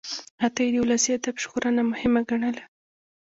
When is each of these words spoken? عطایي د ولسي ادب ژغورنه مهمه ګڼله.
عطایي 0.45 0.69
د 0.73 0.75
ولسي 0.83 1.09
ادب 1.17 1.35
ژغورنه 1.43 1.81
مهمه 1.91 2.21
ګڼله. 2.29 2.63